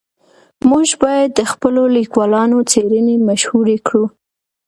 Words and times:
موږ 0.69 0.87
باید 1.03 1.29
د 1.35 1.41
خپلو 1.51 1.81
لیکوالانو 1.97 2.57
څېړنې 2.71 3.15
مشهورې 3.29 3.77
کړو. 3.87 4.05